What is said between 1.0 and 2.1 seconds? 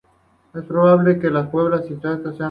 que las puertas, ventanas y paredes